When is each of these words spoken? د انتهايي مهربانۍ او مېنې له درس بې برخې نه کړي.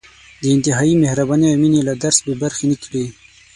د 0.41 0.43
انتهايي 0.55 0.93
مهربانۍ 1.03 1.47
او 1.51 1.59
مېنې 1.61 1.81
له 1.87 1.93
درس 2.03 2.17
بې 2.25 2.33
برخې 2.43 2.65
نه 2.71 2.75
کړي. 2.83 3.05